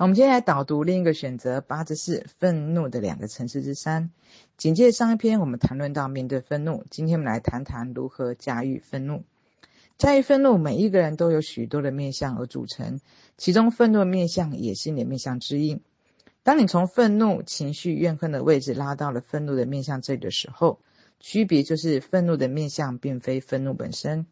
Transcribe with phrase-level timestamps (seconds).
[0.00, 4.10] 我们接下来导读另一个选择，八之四，愤怒的两个层次之三。
[4.56, 9.24] 紧接上一篇，我们谈论到面对愤怒，今天我们来谈谈如何驾驭愤怒。
[9.98, 12.98] 驾驭愤怒，每一个人都有许多的面相而组成，
[13.36, 15.82] 其中愤怒的面相也是你的面相之一。
[16.42, 20.80] 当你从愤怒、情绪、怨恨的位置拉到了愤怒的面相这里的时候，
[21.18, 24.24] 区别就是愤怒的面相并非愤怒本身。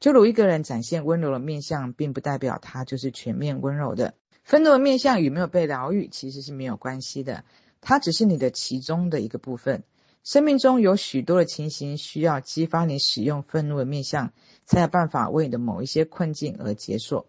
[0.00, 4.14] 就如一个人展现温柔的面相，并不代表他就是全面温柔的。
[4.42, 7.44] 愤怒的面向与没有被疗愈其实是没有关系的，
[7.80, 9.82] 它只是你的其中的一个部分。
[10.24, 14.32] 生命中有许多的情形需要激发你使用愤怒的面向，
[14.64, 17.26] 才有办法为你的某一些困境而解锁。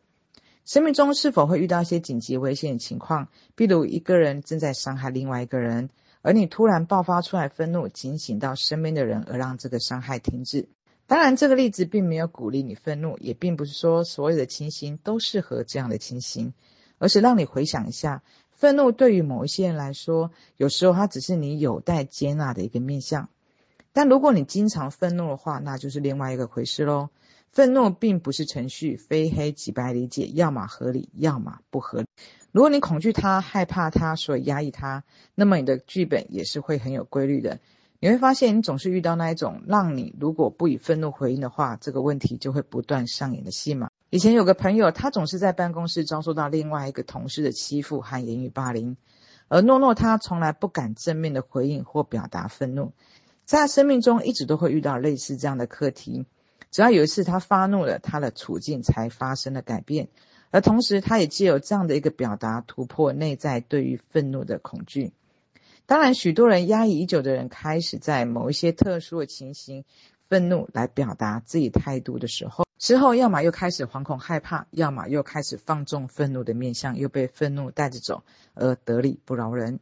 [0.63, 3.27] 生命中是否会遇到一些紧急危险的情况？
[3.55, 5.89] 比如一个人正在伤害另外一个人，
[6.21, 10.69] 而你突然爆发出来愤怒，警醒到身边的人，而让这个伤害停止。
[11.05, 16.53] 当然，这个例子并没有鼓励你愤怒，也并不是说所有的情形都适合这样的情形，
[16.97, 23.29] 而是让你回想一下，愤怒对于某一些人来说，有时候它只是你有待接纳的一个面向。
[23.91, 27.09] 但如果你经常愤怒的话，那就是另外一个回事喽。
[27.51, 32.07] 愤怒并不是程序，非黑即白理解，要么合理，要么不合理。
[32.51, 35.03] 如果你恐惧它、害怕它，所以压抑它，
[35.35, 37.59] 那么你的剧本也是会很有规律的。
[37.99, 43.91] 你会发现，你总是遇到那一种让你如果不以愤怒回应的话，这个问题就会不断上演的戏码。
[44.13, 48.95] 以前有个朋友，他总是在办公室遭受到另外一个同事的欺负和言语霸凌，
[49.47, 52.91] 而诺诺他从来不敢正面的回应或表达愤怒，
[53.43, 56.27] 在他生命中一直都会遇到类似这样的课题。
[56.69, 60.09] 只要有一次他发怒了，他的处境才发生了改变，
[60.51, 65.11] 而同时他也借由这样的一个表达，突破内在对于愤怒的恐惧。
[65.87, 69.85] 当然，许多人压抑已久的人，开始在某一些特殊的情形，
[70.29, 79.79] 愤怒来表达自己态度的时候，之后要么又开始惶恐害怕，要么又开始放纵愤怒的面相，又被愤怒带着走，而得理不饶人。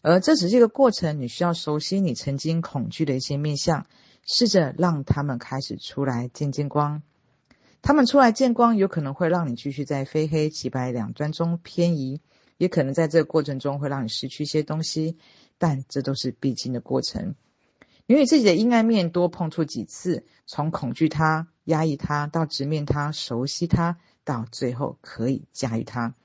[0.00, 3.84] 而这只是一个过程，你需要熟悉你曾经恐惧的一些面相。
[4.24, 7.02] 试着让他们开始出来见见光，
[7.82, 12.22] 他们出来见光，有可能会让你继续在非黑即白两端中偏移，
[12.56, 15.18] 也可能在这个过程中会让你失去一些东西，
[15.58, 17.34] 但这都是必经的过程。
[18.10, 26.16] 你与自己的阴暗面多碰触几次，从恐惧它、压抑它，到直面它、熟悉它，到最后可以驾驭它。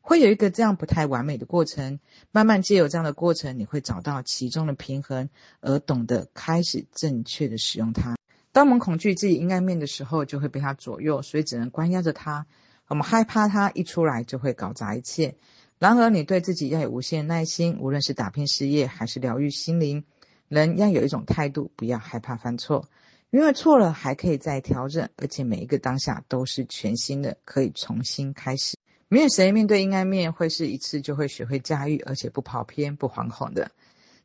[0.00, 2.00] 会有一个这样不太完美的过程，
[2.32, 8.16] 慢慢借由这样的过程，你会找到其中的平衡，而懂得开始正确的使用它。
[8.50, 12.48] 当我们恐惧自己阴暗面的时候，就会被它左右，所以只能关押着它。
[12.88, 15.36] 我们害怕它一出来就会搞砸一切。
[15.78, 20.04] 然而，你对自己要有无限耐心，无论是打拼事业还是疗愈心灵，
[20.48, 22.88] 人要有一种态度，不要害怕犯错，
[23.30, 28.76] 因为错了还可以再调整，而且每一个当下都是全新的，可以重新开始。
[29.08, 33.70] 没有谁面对阴暗面会是一次就会学会驾驭，而且不跑偏、不惶恐的。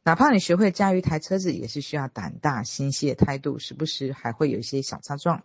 [0.03, 5.43] 哪怕你学会驾驭一台车子，也是需要胆大心细的态度，时不时还会有一些小擦撞。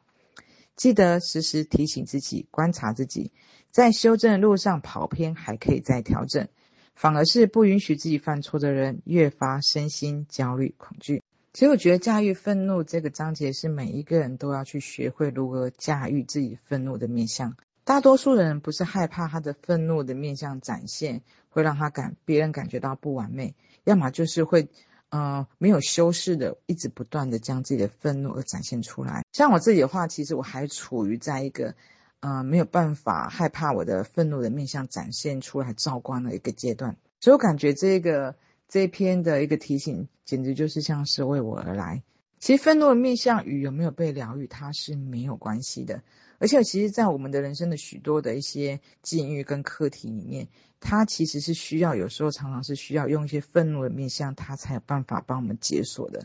[0.74, 3.32] 记得时时提醒自己，观察自己，
[3.70, 6.48] 在修正的路上跑偏还可以再调整，
[6.98, 11.22] 反而是不允许自己犯错的人，越发身心焦虑恐惧。
[11.52, 17.56] 其实我觉得驾驭愤怒这个章节是每一个人都要去学会如何驾驭自己愤怒的面向。
[17.84, 23.54] 大多数人不是害怕他的愤怒的面向展现，会让他感别人感觉到不完美，
[23.84, 24.66] 要么就是会，
[25.10, 29.24] 呃，没有修饰的，一直不断的将自己的愤怒而展现出来。
[29.32, 31.76] 像我自己的话，其实我还处于在一个，
[32.20, 36.96] 呃，没有办法害怕我的愤怒的面向展现出来，照光的一个阶段。
[37.20, 38.34] 所以我感觉这个
[38.68, 42.02] 这一篇的一个提醒，简直就是像是为我而来。
[42.38, 46.02] 其实愤怒的面向与有没有被疗愈，它是没有关系的。
[46.38, 50.46] 而且，其实，在我们的人生的许多的一些境遇跟课题里面，
[50.78, 56.24] 它其实是需要，有时候常常是需要用一些愤怒的面向，它才有办法帮我们解锁的。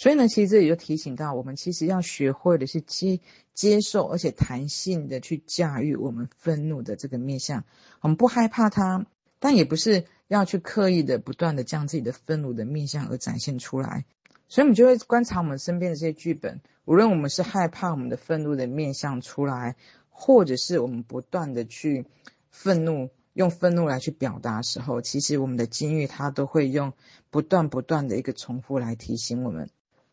[0.00, 3.20] 所以呢，其实这里就提醒到我们，其实要学会的是接
[3.52, 7.64] 接受，而且弹性的去驾驭我们愤怒的这个面向。
[8.00, 9.04] 我们不害怕它，
[9.40, 14.06] 但也不是要去刻意的不断的将自己的愤怒的面向而展现出来。
[14.48, 16.62] 所以，我们就会观察我们身边的这些剧本。
[16.86, 19.76] 无论我们是害怕我们的愤怒的面向出来，
[20.08, 22.06] 或者是我们不断的去
[22.48, 26.94] 愤怒，用愤怒来去表达时候，其实我们的境遇它都会用
[27.28, 29.68] 不断不断的一个重复来提醒我们。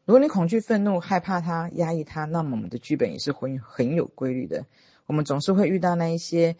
[0.07, 4.65] 如果你恐惧愤怒、害怕它、压抑它，那么我们的剧本也是会很有规律的。
[5.05, 6.55] 我们总是会遇到那一些，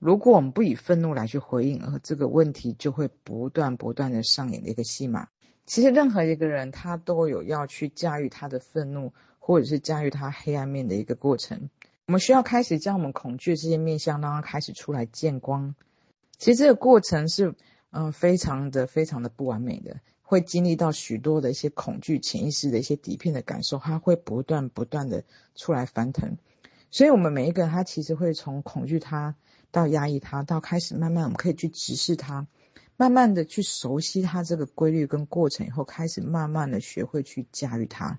[0.00, 5.28] 如果我们不以愤怒来去回应，而这个问题就会不断不断的上演的一个戏码。
[5.64, 11.70] 其实任何一个人，他都有要去驾驭他的愤怒，或者是驾驭他黑暗面的一个过程。
[12.06, 15.76] 我们需要开始将我们恐惧这些面向，让它开始出来见光。
[16.36, 17.54] 其实这个过程是，
[17.90, 25.22] 嗯、非常的、非常的不完美的，会经历到许多的一些恐惧、潜意识的一些底片的感受，它会不断、不断的
[25.54, 26.36] 出来翻腾。
[26.90, 29.36] 所以，我们每一个人，他其实会从恐惧他，
[29.70, 32.46] 到压抑他，到开始慢慢，我们可以去直视他，
[32.96, 38.18] 慢慢的去熟悉他这个规律跟过程以后，开始慢慢的学会去驾驭他。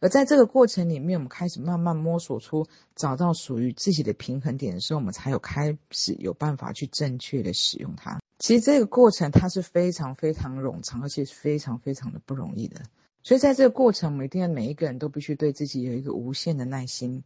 [0.00, 8.20] 而在这个过程里面，我们开始慢慢摸索出找到属于自己的平衡点的时候，我们才有开始有办法去正确的使用它。
[8.38, 12.82] 其实这个过程它是非常非常冗长，而且是非常非常的不容易的。
[13.24, 17.24] 所以在这个过程，我们一定要每一个人都必须对自己有一个无限的耐心。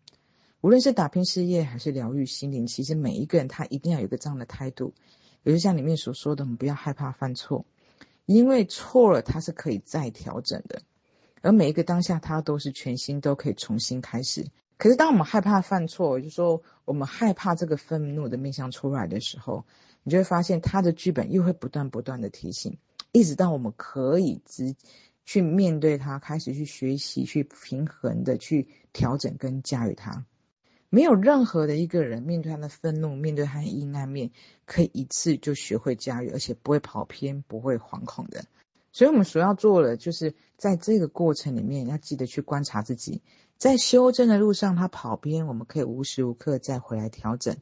[0.63, 4.95] 无论是打拼事业还是疗愈心灵，其实每一个人他一定要有一个这样的态度，
[5.43, 7.67] 也就像里面所说的，我们不要害怕犯错，
[8.25, 10.81] 因为错了它是可以再调整的。
[11.43, 14.47] 而每一个当下，它都是全新，都可以重新开始。
[14.79, 19.65] 可是，当我们害怕犯错，就说我们害怕这个愤怒的面向出来的时候，
[20.03, 22.79] 你就会发现他的剧本又会不断不断的提醒，
[23.13, 24.75] 一直到我们可以直
[25.25, 30.25] 去面对它，开始去学习，去平衡的去调整跟驾驭它。
[30.91, 34.31] 没有任何的一个人面对他的愤怒，面对他的阴暗面，
[34.67, 38.45] 可以一次就学会驾驭，而且不会跑偏，不会惶恐的。
[38.93, 43.23] 所以，我们所要做的，就是在这个过程里面，要记得去观察自己，
[43.57, 47.57] 在修正的路上，他跑偏，我们可以无时无刻再回来调整。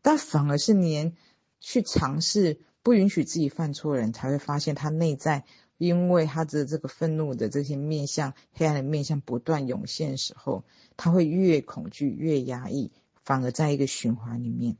[0.00, 1.16] 但反而是连
[1.60, 5.44] 去尝试不允许自己犯错的人，才会发现他内在，
[5.78, 10.64] 因为他的这个愤怒的这些面向、黑暗的面向不断涌现的时候，
[10.96, 12.92] 他会越恐惧越压抑，
[13.24, 14.76] 反而在一个循环里面。